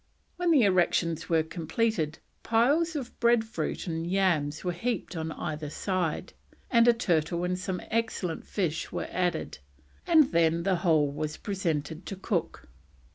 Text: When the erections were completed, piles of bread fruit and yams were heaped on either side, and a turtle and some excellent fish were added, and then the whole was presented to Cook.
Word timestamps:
When 0.37 0.49
the 0.49 0.63
erections 0.63 1.29
were 1.29 1.43
completed, 1.43 2.17
piles 2.41 2.95
of 2.95 3.19
bread 3.19 3.45
fruit 3.45 3.85
and 3.85 4.07
yams 4.09 4.63
were 4.63 4.71
heaped 4.71 5.15
on 5.15 5.31
either 5.33 5.69
side, 5.69 6.33
and 6.71 6.87
a 6.87 6.93
turtle 6.93 7.43
and 7.43 7.55
some 7.59 7.79
excellent 7.91 8.47
fish 8.47 8.91
were 8.91 9.07
added, 9.11 9.59
and 10.07 10.31
then 10.31 10.63
the 10.63 10.77
whole 10.77 11.11
was 11.11 11.37
presented 11.37 12.07
to 12.07 12.15
Cook. 12.15 12.67